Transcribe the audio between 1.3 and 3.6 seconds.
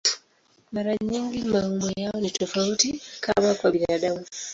maumbo yao ni tofauti, kama